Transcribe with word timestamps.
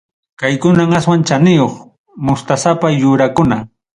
Kaykunam 0.41 0.95
aswan 0.99 1.25
chaniyuq 1.31 1.75
mustasapa 2.29 2.87
yurakuna. 3.01 3.57